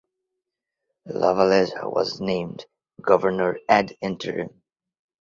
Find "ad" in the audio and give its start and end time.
3.69-3.95